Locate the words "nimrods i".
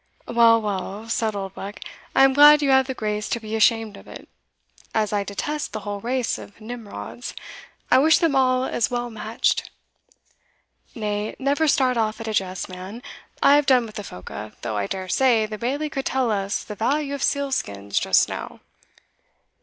6.59-7.99